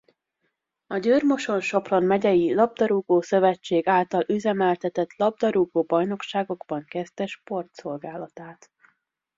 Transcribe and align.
A 0.87 0.97
Győr-Moson-Sopron 0.97 2.03
megyei 2.03 2.53
Labdarúgó-szövetség 2.53 3.87
által 3.87 4.23
üzemeltetett 4.27 5.13
labdarúgó 5.17 5.83
bajnokságokban 5.83 6.85
kezdte 6.85 7.25
sportszolgálatát. 7.25 8.71